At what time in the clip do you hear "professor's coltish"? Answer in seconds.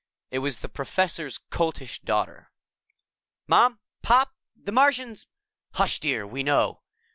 0.67-1.99